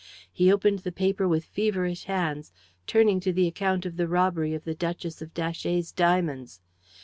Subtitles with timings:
[0.31, 2.51] He opened the paper with feverish hands,
[2.87, 6.59] turning to the account of the robbery of the Duchess of Datchet's diamonds.